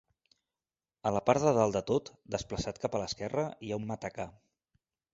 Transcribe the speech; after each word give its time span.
A 1.09 1.11
la 1.17 1.21
part 1.27 1.43
de 1.49 1.53
dalt 1.59 1.77
de 1.79 1.83
tot, 1.93 2.11
desplaçat 2.39 2.83
cap 2.87 2.99
a 3.01 3.05
l'esquerra, 3.05 3.47
hi 3.69 3.73
ha 3.75 3.83
un 3.85 3.89
matacà. 3.95 4.31